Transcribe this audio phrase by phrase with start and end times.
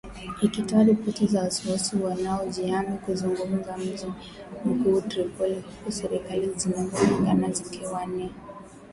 [0.41, 4.05] Ikitoa ripoti za waasi wanaojihami kuzunguka mji
[4.65, 8.79] mkuu Tripoli ,huku serikali zinazopingana zikiwania madaraka